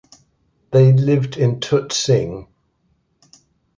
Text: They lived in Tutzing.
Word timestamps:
They 0.71 0.93
lived 0.93 1.37
in 1.37 1.59
Tutzing. 1.59 2.47